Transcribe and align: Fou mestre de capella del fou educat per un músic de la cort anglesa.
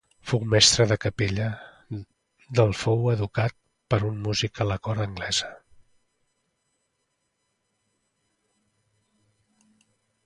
Fou 0.29 0.39
mestre 0.51 0.85
de 0.91 0.95
capella 1.01 1.49
del 2.59 2.73
fou 2.83 3.05
educat 3.11 3.55
per 3.95 3.99
un 4.07 4.17
músic 4.23 4.57
de 4.61 4.67
la 4.71 4.79
cort 4.87 5.05
anglesa. 5.05 5.51